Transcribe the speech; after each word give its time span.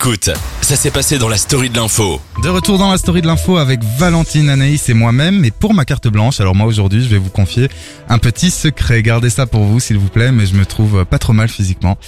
Écoute, 0.00 0.30
ça 0.60 0.76
s'est 0.76 0.92
passé 0.92 1.18
dans 1.18 1.28
la 1.28 1.36
story 1.36 1.70
de 1.70 1.76
l'info. 1.76 2.20
De 2.44 2.48
retour 2.48 2.78
dans 2.78 2.92
la 2.92 2.98
story 2.98 3.20
de 3.20 3.26
l'info 3.26 3.56
avec 3.56 3.82
Valentine, 3.82 4.48
Anaïs 4.48 4.88
et 4.88 4.94
moi-même. 4.94 5.44
Et 5.44 5.50
pour 5.50 5.74
ma 5.74 5.84
carte 5.84 6.06
blanche, 6.06 6.40
alors 6.40 6.54
moi 6.54 6.68
aujourd'hui, 6.68 7.02
je 7.02 7.08
vais 7.08 7.18
vous 7.18 7.30
confier 7.30 7.68
un 8.08 8.18
petit 8.18 8.52
secret. 8.52 9.02
Gardez 9.02 9.28
ça 9.28 9.46
pour 9.46 9.64
vous, 9.64 9.80
s'il 9.80 9.98
vous 9.98 10.06
plaît, 10.06 10.30
mais 10.30 10.46
je 10.46 10.54
me 10.54 10.64
trouve 10.64 11.04
pas 11.04 11.18
trop 11.18 11.32
mal 11.32 11.48
physiquement. 11.48 11.98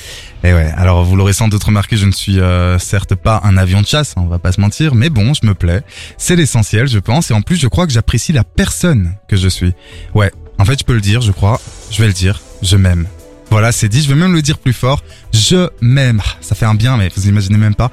Et 0.45 0.55
ouais, 0.55 0.73
alors 0.77 1.03
vous 1.03 1.17
l'aurez 1.17 1.33
sans 1.33 1.49
doute 1.49 1.65
remarqué, 1.65 1.97
je 1.97 2.07
ne 2.07 2.13
suis 2.13 2.39
euh, 2.39 2.79
certes 2.79 3.17
pas 3.17 3.41
un 3.43 3.57
avion 3.57 3.83
de 3.83 3.89
chasse, 3.89 4.15
on 4.17 4.27
va 4.27 4.39
pas 4.39 4.53
se 4.53 4.61
mentir, 4.61 4.95
mais 4.95 5.11
bon, 5.11 5.35
je 5.35 5.45
me 5.45 5.55
plais. 5.55 5.83
C'est 6.17 6.37
l'essentiel, 6.37 6.87
je 6.87 7.01
pense. 7.01 7.33
Et 7.33 7.35
en 7.35 7.43
plus, 7.43 7.57
je 7.57 7.67
crois 7.67 7.89
que 7.89 7.93
j'apprécie 7.93 8.33
la 8.33 8.45
personne 8.45 9.17
que 9.27 9.35
je 9.35 9.49
suis. 9.49 9.73
Ouais, 10.15 10.31
en 10.59 10.65
fait, 10.65 10.79
je 10.79 10.85
peux 10.85 10.95
le 10.95 11.01
dire, 11.01 11.23
je 11.23 11.33
crois. 11.33 11.61
Je 11.91 12.01
vais 12.01 12.07
le 12.07 12.15
dire. 12.15 12.41
Je 12.63 12.77
m'aime. 12.77 13.09
Voilà, 13.51 13.73
c'est 13.73 13.89
dit. 13.89 14.03
Je 14.03 14.09
vais 14.09 14.15
même 14.15 14.33
le 14.33 14.43
dire 14.43 14.59
plus 14.59 14.73
fort. 14.73 15.03
Je 15.33 15.69
m'aime. 15.81 16.23
Ah, 16.25 16.37
Ça 16.41 16.55
fait 16.55 16.67
un 16.67 16.75
bien, 16.75 16.97
mais 16.97 17.11
vous 17.15 17.27
imaginez 17.29 17.59
même 17.59 17.75
pas. 17.75 17.91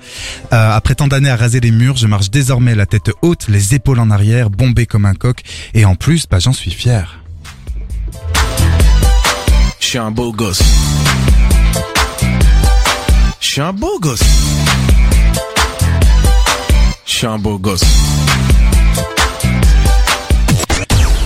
Euh, 0.54 0.72
après 0.72 0.96
tant 0.96 1.08
d'années 1.08 1.30
à 1.30 1.36
raser 1.36 1.60
les 1.60 1.72
murs, 1.72 1.98
je 1.98 2.08
marche 2.08 2.30
désormais 2.30 2.76
la 2.76 2.86
tête 2.86 3.10
haute, 3.22 3.48
les 3.48 3.74
épaules 3.76 4.00
en 4.00 4.12
arrière, 4.12 4.50
bombé 4.50 4.86
comme 4.86 5.06
un 5.06 5.14
coq. 5.16 5.42
Et 5.74 5.86
en 5.86 5.96
plus, 5.96 6.28
bah, 6.30 6.40
j'en 6.40 6.54
suis 6.54 6.72
fier. 6.72 7.20
Je 9.80 9.86
suis 9.86 9.98
un 9.98 10.12
beau 10.12 10.32
gosse. 10.32 10.62
Je 13.40 13.48
suis 13.48 13.62
un 13.62 13.74
beau 13.74 14.00
gosse. 14.00 14.24
Je 17.06 17.12
suis 17.14 17.26
un 17.28 17.40
beau 17.40 17.58
gosse. 17.58 17.84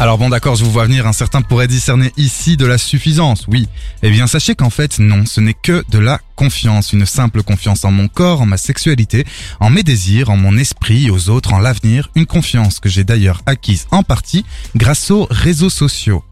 Alors 0.01 0.17
bon 0.17 0.29
d'accord, 0.29 0.55
je 0.55 0.63
vous 0.63 0.71
vois 0.71 0.85
venir, 0.85 1.05
un 1.05 1.13
certain 1.13 1.43
pourrait 1.43 1.67
discerner 1.67 2.11
ici 2.17 2.57
de 2.57 2.65
la 2.65 2.79
suffisance, 2.79 3.45
oui. 3.47 3.67
Eh 4.01 4.09
bien 4.09 4.25
sachez 4.25 4.55
qu'en 4.55 4.71
fait 4.71 4.97
non, 4.97 5.27
ce 5.27 5.39
n'est 5.41 5.53
que 5.53 5.85
de 5.91 5.99
la 5.99 6.19
confiance, 6.35 6.91
une 6.91 7.05
simple 7.05 7.43
confiance 7.43 7.85
en 7.85 7.91
mon 7.91 8.07
corps, 8.07 8.41
en 8.41 8.47
ma 8.47 8.57
sexualité, 8.57 9.27
en 9.59 9.69
mes 9.69 9.83
désirs, 9.83 10.31
en 10.31 10.37
mon 10.37 10.57
esprit, 10.57 11.11
aux 11.11 11.29
autres, 11.29 11.53
en 11.53 11.59
l'avenir, 11.59 12.09
une 12.15 12.25
confiance 12.25 12.79
que 12.79 12.89
j'ai 12.89 13.03
d'ailleurs 13.03 13.43
acquise 13.45 13.85
en 13.91 14.01
partie 14.01 14.43
grâce 14.75 15.11
aux 15.11 15.27
réseaux 15.29 15.69
sociaux. 15.69 16.23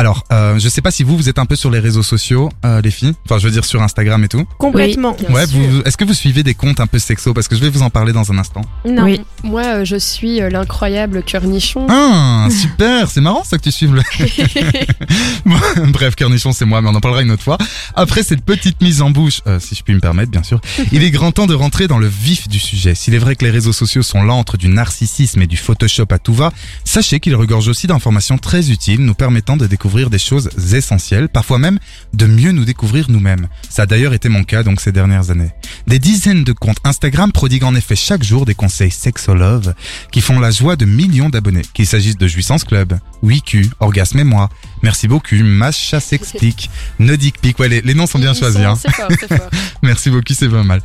Alors, 0.00 0.24
euh, 0.32 0.58
je 0.58 0.66
sais 0.70 0.80
pas 0.80 0.90
si 0.90 1.02
vous, 1.02 1.14
vous 1.14 1.28
êtes 1.28 1.38
un 1.38 1.44
peu 1.44 1.56
sur 1.56 1.70
les 1.70 1.78
réseaux 1.78 2.02
sociaux, 2.02 2.48
euh, 2.64 2.80
les 2.80 2.90
filles. 2.90 3.12
Enfin, 3.26 3.36
je 3.36 3.44
veux 3.44 3.52
dire 3.52 3.66
sur 3.66 3.82
Instagram 3.82 4.24
et 4.24 4.28
tout. 4.28 4.46
Complètement. 4.56 5.14
ouais, 5.28 5.44
vous, 5.44 5.82
est-ce 5.84 5.98
que 5.98 6.06
vous 6.06 6.14
suivez 6.14 6.42
des 6.42 6.54
comptes 6.54 6.80
un 6.80 6.86
peu 6.86 6.98
sexo? 6.98 7.34
Parce 7.34 7.48
que 7.48 7.54
je 7.54 7.60
vais 7.60 7.68
vous 7.68 7.82
en 7.82 7.90
parler 7.90 8.14
dans 8.14 8.32
un 8.32 8.38
instant. 8.38 8.62
Non. 8.86 9.04
Oui. 9.04 9.20
Moi, 9.42 9.62
euh, 9.62 9.84
je 9.84 9.96
suis 9.96 10.40
euh, 10.40 10.48
l'incroyable 10.48 11.22
Cœurnichon. 11.22 11.86
Ah, 11.90 12.48
super, 12.50 13.10
c'est 13.10 13.20
marrant 13.20 13.44
ça 13.44 13.58
que 13.58 13.62
tu 13.62 13.72
suives 13.72 13.94
le... 13.94 14.02
Bon, 15.44 15.56
Bref, 15.88 16.14
Cornichon, 16.16 16.52
c'est 16.52 16.64
moi, 16.64 16.80
mais 16.80 16.88
on 16.88 16.94
en 16.94 17.00
parlera 17.00 17.22
une 17.22 17.30
autre 17.30 17.42
fois. 17.42 17.58
Après 17.94 18.22
cette 18.22 18.42
petite 18.42 18.80
mise 18.80 19.02
en 19.02 19.10
bouche, 19.10 19.40
euh, 19.46 19.58
si 19.60 19.74
je 19.74 19.82
puis 19.82 19.94
me 19.94 20.00
permettre, 20.00 20.30
bien 20.30 20.42
sûr, 20.42 20.60
il 20.92 21.02
est 21.02 21.10
grand 21.10 21.32
temps 21.32 21.46
de 21.46 21.54
rentrer 21.54 21.88
dans 21.88 21.98
le 21.98 22.06
vif 22.06 22.48
du 22.48 22.58
sujet. 22.58 22.94
S'il 22.94 23.14
est 23.14 23.18
vrai 23.18 23.36
que 23.36 23.44
les 23.44 23.50
réseaux 23.50 23.72
sociaux 23.72 24.02
sont 24.02 24.22
l'antre 24.22 24.56
du 24.56 24.68
narcissisme 24.68 25.42
et 25.42 25.46
du 25.46 25.56
Photoshop 25.56 26.06
à 26.10 26.18
tout 26.18 26.34
va, 26.34 26.52
sachez 26.84 27.20
qu'ils 27.20 27.36
regorgent 27.36 27.68
aussi 27.68 27.86
d'informations 27.86 28.38
très 28.38 28.70
utiles, 28.70 29.00
nous 29.00 29.14
permettant 29.14 29.56
de 29.56 29.66
découvrir 29.66 29.89
des 29.90 30.18
choses 30.18 30.50
essentielles, 30.72 31.28
parfois 31.28 31.58
même 31.58 31.78
de 32.14 32.26
mieux 32.26 32.52
nous 32.52 32.64
découvrir 32.64 33.10
nous-mêmes. 33.10 33.48
Ça 33.68 33.82
a 33.82 33.86
d'ailleurs 33.86 34.14
été 34.14 34.28
mon 34.28 34.44
cas 34.44 34.62
donc 34.62 34.80
ces 34.80 34.92
dernières 34.92 35.30
années. 35.30 35.50
Des 35.86 35.98
dizaines 35.98 36.44
de 36.44 36.52
comptes 36.52 36.78
Instagram 36.84 37.32
prodiguent 37.32 37.64
en 37.64 37.74
effet 37.74 37.96
chaque 37.96 38.22
jour 38.22 38.46
des 38.46 38.54
conseils 38.54 38.90
sexolove 38.90 39.74
qui 40.12 40.20
font 40.20 40.38
la 40.38 40.50
joie 40.50 40.76
de 40.76 40.84
millions 40.84 41.28
d'abonnés, 41.28 41.62
qu'il 41.74 41.86
s'agisse 41.86 42.16
de 42.16 42.28
Jouissance 42.28 42.64
Club, 42.64 42.98
WeQ, 43.22 43.68
Orgasme 43.80 44.20
et 44.20 44.24
moi, 44.24 44.48
Merci 44.82 45.08
beaucoup, 45.08 45.34
Macha 45.36 46.00
s'explique, 46.00 46.70
Nodic 46.98 47.38
Pic, 47.40 47.58
ouais 47.58 47.68
les, 47.68 47.82
les 47.82 47.94
noms 47.94 48.06
sont 48.06 48.18
bien 48.18 48.32
Ils 48.32 48.38
choisis. 48.38 48.60
sont- 48.60 48.66
Hein. 48.66 48.76
Fort, 48.76 49.08
fort. 49.38 49.50
Merci 49.82 50.10
beaucoup, 50.10 50.32
c'est 50.32 50.48
pas 50.48 50.62
mal. 50.62 50.80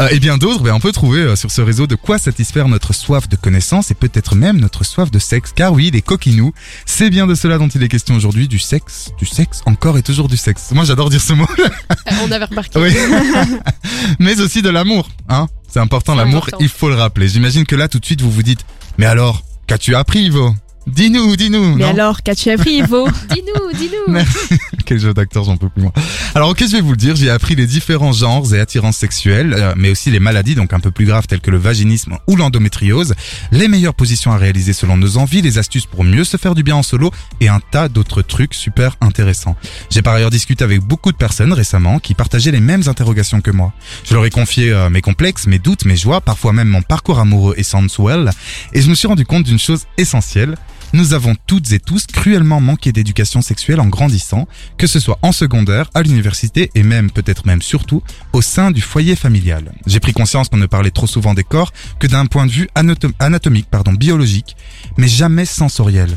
Euh, 0.00 0.08
et 0.10 0.18
bien 0.20 0.36
d'autres, 0.38 0.62
ben, 0.62 0.74
on 0.74 0.80
peut 0.80 0.92
trouver 0.92 1.20
euh, 1.20 1.36
sur 1.36 1.50
ce 1.50 1.60
réseau 1.60 1.86
de 1.86 1.94
quoi 1.94 2.18
satisfaire 2.18 2.68
notre 2.68 2.92
soif 2.92 3.28
de 3.28 3.36
connaissance 3.36 3.90
et 3.90 3.94
peut-être 3.94 4.34
même 4.34 4.58
notre 4.60 4.84
soif 4.84 5.10
de 5.10 5.18
sexe. 5.18 5.52
Car 5.54 5.72
oui, 5.72 5.90
les 5.90 6.02
coquinous, 6.02 6.52
c'est 6.86 7.10
bien 7.10 7.26
de 7.26 7.34
cela 7.34 7.58
dont 7.58 7.68
il 7.68 7.82
est 7.82 7.88
question 7.88 8.14
aujourd'hui, 8.16 8.48
du 8.48 8.58
sexe, 8.58 9.10
du 9.18 9.26
sexe, 9.26 9.62
encore 9.66 9.96
et 9.98 10.02
toujours 10.02 10.28
du 10.28 10.36
sexe. 10.36 10.70
Moi 10.72 10.84
j'adore 10.84 11.08
dire 11.10 11.20
ce 11.22 11.32
mot, 11.32 11.46
Euh, 11.58 12.12
On 12.26 12.30
avait 12.32 12.44
remarqué. 12.44 12.78
oui. 12.78 12.94
mais 14.18 14.40
aussi 14.40 14.62
de 14.62 14.68
l'amour, 14.70 15.08
hein. 15.28 15.46
C'est 15.70 15.80
important 15.80 16.14
l'amour, 16.14 16.48
il 16.60 16.68
faut 16.68 16.88
le 16.88 16.94
rappeler. 16.94 17.28
J'imagine 17.28 17.66
que 17.66 17.76
là 17.76 17.88
tout 17.88 17.98
de 17.98 18.04
suite 18.06 18.20
vous 18.22 18.30
vous 18.30 18.42
dites, 18.42 18.60
mais 18.96 19.06
alors, 19.06 19.42
qu'as-tu 19.66 19.94
appris 19.94 20.20
Ivo? 20.24 20.54
Dis-nous, 20.88 21.36
dis-nous. 21.36 21.76
Mais 21.76 21.84
alors, 21.84 22.22
qu'as-tu 22.22 22.50
appris, 22.50 22.78
Ivo 22.78 23.06
Dis-nous, 23.30 23.72
dis-nous. 23.78 24.12
Merci. 24.12 24.58
Quel 24.86 24.98
jeu 24.98 25.12
d'acteur, 25.12 25.44
j'en 25.44 25.56
peux 25.56 25.68
plus 25.68 25.82
moi. 25.82 25.92
Alors 26.34 26.48
ok, 26.50 26.60
je 26.60 26.72
vais 26.72 26.80
vous 26.80 26.92
le 26.92 26.96
dire, 26.96 27.14
j'ai 27.14 27.28
appris 27.30 27.54
les 27.54 27.66
différents 27.66 28.12
genres 28.12 28.54
et 28.54 28.60
attirances 28.60 28.96
sexuelles, 28.96 29.54
euh, 29.56 29.74
mais 29.76 29.90
aussi 29.90 30.10
les 30.10 30.20
maladies 30.20 30.54
donc 30.54 30.72
un 30.72 30.80
peu 30.80 30.90
plus 30.90 31.04
graves 31.04 31.26
telles 31.26 31.40
que 31.40 31.50
le 31.50 31.58
vaginisme 31.58 32.16
ou 32.26 32.36
l'endométriose, 32.36 33.14
les 33.52 33.68
meilleures 33.68 33.94
positions 33.94 34.32
à 34.32 34.38
réaliser 34.38 34.72
selon 34.72 34.96
nos 34.96 35.18
envies, 35.18 35.42
les 35.42 35.58
astuces 35.58 35.84
pour 35.84 36.04
mieux 36.04 36.24
se 36.24 36.36
faire 36.36 36.54
du 36.54 36.62
bien 36.62 36.76
en 36.76 36.82
solo 36.82 37.10
et 37.40 37.48
un 37.48 37.60
tas 37.60 37.88
d'autres 37.88 38.22
trucs 38.22 38.54
super 38.54 38.96
intéressants. 39.02 39.56
J'ai 39.90 40.00
par 40.00 40.14
ailleurs 40.14 40.30
discuté 40.30 40.64
avec 40.64 40.80
beaucoup 40.80 41.12
de 41.12 41.18
personnes 41.18 41.52
récemment 41.52 41.98
qui 41.98 42.14
partageaient 42.14 42.52
les 42.52 42.60
mêmes 42.60 42.82
interrogations 42.86 43.40
que 43.40 43.50
moi. 43.50 43.72
Je 44.04 44.14
leur 44.14 44.24
ai 44.24 44.30
confié 44.30 44.72
euh, 44.72 44.88
mes 44.88 45.02
complexes, 45.02 45.46
mes 45.46 45.58
doutes, 45.58 45.84
mes 45.84 45.96
joies, 45.96 46.20
parfois 46.20 46.52
même 46.54 46.68
mon 46.68 46.82
parcours 46.82 47.18
amoureux 47.18 47.54
et 47.58 47.62
sensuel, 47.62 48.30
et 48.72 48.80
je 48.80 48.88
me 48.88 48.94
suis 48.94 49.08
rendu 49.08 49.26
compte 49.26 49.44
d'une 49.44 49.58
chose 49.58 49.84
essentielle. 49.98 50.56
Nous 50.94 51.12
avons 51.12 51.36
toutes 51.46 51.72
et 51.72 51.80
tous 51.80 52.06
cruellement 52.06 52.60
manqué 52.60 52.92
d'éducation 52.92 53.42
sexuelle 53.42 53.80
en 53.80 53.86
grandissant, 53.86 54.48
que 54.78 54.86
ce 54.86 55.00
soit 55.00 55.18
en 55.22 55.32
secondaire, 55.32 55.90
à 55.94 56.02
l'université 56.02 56.70
et 56.74 56.82
même, 56.82 57.10
peut-être 57.10 57.46
même 57.46 57.60
surtout, 57.60 58.02
au 58.32 58.40
sein 58.40 58.70
du 58.70 58.80
foyer 58.80 59.14
familial. 59.14 59.72
J'ai 59.86 60.00
pris 60.00 60.12
conscience 60.12 60.48
qu'on 60.48 60.56
ne 60.56 60.66
parlait 60.66 60.90
trop 60.90 61.06
souvent 61.06 61.34
des 61.34 61.44
corps 61.44 61.72
que 61.98 62.06
d'un 62.06 62.26
point 62.26 62.46
de 62.46 62.52
vue 62.52 62.68
anatom- 62.74 63.12
anatomique, 63.18 63.68
pardon, 63.70 63.92
biologique, 63.92 64.56
mais 64.96 65.08
jamais 65.08 65.44
sensoriel 65.44 66.10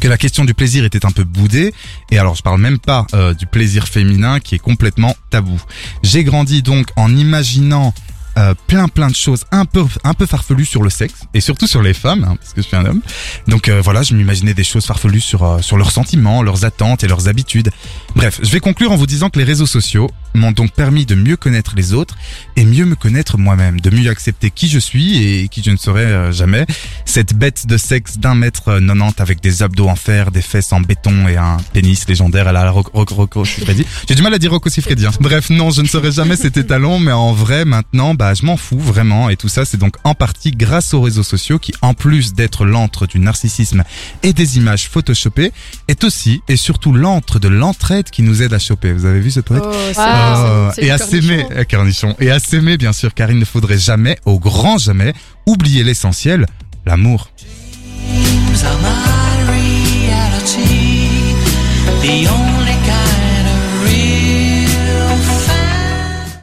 que 0.00 0.06
la 0.06 0.16
question 0.16 0.44
du 0.44 0.54
plaisir 0.54 0.84
était 0.84 1.04
un 1.04 1.10
peu 1.10 1.24
boudée, 1.24 1.74
et 2.12 2.18
alors 2.18 2.36
je 2.36 2.42
parle 2.42 2.60
même 2.60 2.78
pas 2.78 3.04
euh, 3.14 3.34
du 3.34 3.46
plaisir 3.46 3.88
féminin 3.88 4.38
qui 4.38 4.54
est 4.54 4.60
complètement 4.60 5.16
tabou. 5.30 5.60
J'ai 6.04 6.22
grandi 6.22 6.62
donc 6.62 6.86
en 6.94 7.16
imaginant 7.16 7.92
euh, 8.38 8.54
plein 8.68 8.88
plein 8.88 9.08
de 9.08 9.14
choses 9.14 9.44
un 9.52 9.64
peu 9.66 9.84
un 10.04 10.14
peu 10.14 10.24
farfelues 10.24 10.64
sur 10.64 10.82
le 10.82 10.90
sexe 10.90 11.14
et 11.34 11.40
surtout 11.40 11.66
sur 11.66 11.82
les 11.82 11.92
femmes 11.94 12.24
hein, 12.24 12.36
parce 12.40 12.54
que 12.54 12.62
je 12.62 12.66
suis 12.68 12.76
un 12.76 12.86
homme. 12.86 13.00
Donc 13.48 13.68
euh, 13.68 13.80
voilà, 13.82 14.02
je 14.02 14.14
m'imaginais 14.14 14.54
des 14.54 14.64
choses 14.64 14.86
farfelues 14.86 15.20
sur 15.20 15.42
euh, 15.44 15.60
sur 15.60 15.76
leurs 15.76 15.90
sentiments, 15.90 16.42
leurs 16.42 16.64
attentes 16.64 17.04
et 17.04 17.08
leurs 17.08 17.28
habitudes. 17.28 17.70
Bref, 18.16 18.40
je 18.42 18.48
vais 18.50 18.60
conclure 18.60 18.92
en 18.92 18.96
vous 18.96 19.06
disant 19.06 19.28
que 19.28 19.38
les 19.38 19.44
réseaux 19.44 19.66
sociaux 19.66 20.08
m'ont 20.34 20.52
donc 20.52 20.72
permis 20.72 21.04
de 21.06 21.14
mieux 21.14 21.36
connaître 21.36 21.72
les 21.76 21.92
autres 21.94 22.16
et 22.56 22.64
mieux 22.64 22.84
me 22.84 22.94
connaître 22.94 23.38
moi-même, 23.38 23.80
de 23.80 23.90
mieux 23.90 24.08
accepter 24.10 24.50
qui 24.50 24.68
je 24.68 24.78
suis 24.78 25.22
et 25.24 25.48
qui 25.48 25.62
je 25.62 25.70
ne 25.70 25.76
serai 25.76 26.02
euh, 26.04 26.32
jamais. 26.32 26.64
Cette 27.04 27.34
bête 27.34 27.66
de 27.66 27.76
sexe 27.76 28.18
d'un 28.18 28.34
mètre 28.34 28.68
euh, 28.68 28.80
90 28.80 29.14
avec 29.20 29.40
des 29.40 29.62
abdos 29.62 29.88
en 29.88 29.96
fer, 29.96 30.30
des 30.30 30.42
fesses 30.42 30.72
en 30.72 30.80
béton 30.80 31.26
et 31.28 31.36
un 31.36 31.56
pénis 31.72 32.06
légendaire 32.08 32.46
à 32.48 32.52
la 32.52 32.70
Roc- 32.70 32.92
Roc- 32.92 33.10
Rocco 33.10 33.44
Siffredi. 33.44 33.84
J'ai 34.08 34.14
du 34.14 34.22
mal 34.22 34.32
à 34.34 34.38
dire 34.38 34.50
Rocco 34.52 34.68
Siffredi. 34.68 35.06
hein. 35.06 35.10
Bref, 35.20 35.50
non, 35.50 35.70
je 35.70 35.82
ne 35.82 35.86
serai 35.88 36.12
jamais 36.12 36.36
cet 36.36 36.56
étalon, 36.56 36.98
mais 37.00 37.12
en 37.12 37.32
vrai, 37.32 37.64
maintenant, 37.64 38.14
bah, 38.14 38.27
je 38.34 38.44
m'en 38.44 38.56
fous 38.56 38.78
vraiment. 38.78 39.28
Et 39.28 39.36
tout 39.36 39.48
ça, 39.48 39.64
c'est 39.64 39.76
donc 39.76 39.96
en 40.04 40.14
partie 40.14 40.50
grâce 40.52 40.94
aux 40.94 41.00
réseaux 41.00 41.22
sociaux 41.22 41.58
qui, 41.58 41.72
en 41.82 41.94
plus 41.94 42.34
d'être 42.34 42.64
l'antre 42.64 43.06
du 43.06 43.18
narcissisme 43.18 43.84
et 44.22 44.32
des 44.32 44.56
images 44.58 44.88
photoshopées, 44.88 45.52
est 45.88 46.04
aussi 46.04 46.40
et 46.48 46.56
surtout 46.56 46.92
l'antre 46.92 47.38
de 47.38 47.48
l'entraide 47.48 48.10
qui 48.10 48.22
nous 48.22 48.42
aide 48.42 48.52
à 48.54 48.58
choper. 48.58 48.92
Vous 48.92 49.04
avez 49.06 49.20
vu 49.20 49.30
ce 49.30 49.40
poète 49.40 49.62
Oh, 49.66 49.72
Oh, 49.96 50.70
c'est 50.74 50.84
et 50.84 50.90
à 50.90 50.98
s'aimer, 50.98 51.46
cornichon. 51.70 52.10
euh. 52.10 52.24
Et 52.24 52.30
à 52.30 52.38
s'aimer, 52.38 52.76
bien 52.76 52.92
sûr, 52.92 53.14
car 53.14 53.30
il 53.30 53.38
ne 53.38 53.44
faudrait 53.44 53.78
jamais, 53.78 54.18
au 54.24 54.38
grand 54.38 54.78
jamais, 54.78 55.12
oublier 55.46 55.82
l'essentiel, 55.84 56.46
l'amour. 56.86 57.30
The 62.02 62.26
only 62.26 62.47